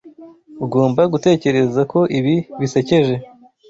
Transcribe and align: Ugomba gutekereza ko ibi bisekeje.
Ugomba 0.65 1.01
gutekereza 1.13 1.81
ko 1.91 1.99
ibi 2.19 2.35
bisekeje. 2.59 3.15